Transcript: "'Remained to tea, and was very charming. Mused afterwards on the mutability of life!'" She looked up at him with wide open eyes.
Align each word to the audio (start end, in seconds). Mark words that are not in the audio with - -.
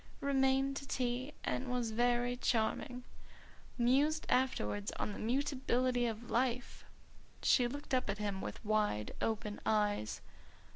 "'Remained 0.19 0.75
to 0.77 0.87
tea, 0.87 1.31
and 1.43 1.69
was 1.69 1.91
very 1.91 2.35
charming. 2.35 3.03
Mused 3.77 4.25
afterwards 4.29 4.91
on 4.93 5.13
the 5.13 5.19
mutability 5.19 6.07
of 6.07 6.31
life!'" 6.31 6.83
She 7.43 7.67
looked 7.67 7.93
up 7.93 8.09
at 8.09 8.17
him 8.17 8.41
with 8.41 8.65
wide 8.65 9.13
open 9.21 9.61
eyes. 9.63 10.21